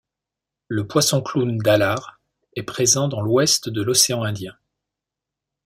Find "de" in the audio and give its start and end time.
3.69-3.83